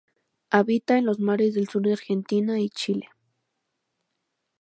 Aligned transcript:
Habita 0.49 0.97
en 0.97 1.05
los 1.05 1.19
mares 1.19 1.53
del 1.53 1.69
sur 1.69 1.83
de 1.83 1.93
Argentina 1.93 2.59
y 2.59 2.71
Chile. 2.71 3.09